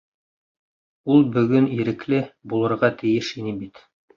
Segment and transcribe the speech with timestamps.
[1.15, 2.25] Ул бөгөн ирекле...
[2.55, 3.89] булырға тейеш ине бит.